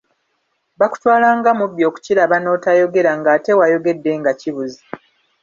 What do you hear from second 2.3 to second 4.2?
n’otayogera, ng’ate wayogedde